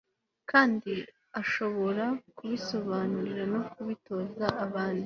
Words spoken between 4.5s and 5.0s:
abandi